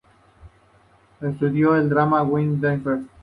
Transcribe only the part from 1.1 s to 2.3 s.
Estudió en el Drama